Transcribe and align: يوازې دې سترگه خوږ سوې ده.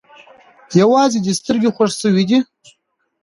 يوازې 0.81 1.19
دې 1.25 1.33
سترگه 1.39 1.69
خوږ 1.75 1.91
سوې 2.01 2.23
ده. 2.29 2.39